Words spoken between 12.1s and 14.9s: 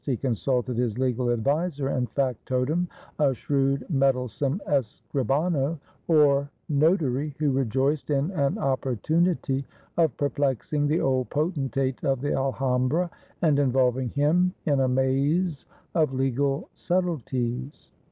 the Alhambra, and involving him in a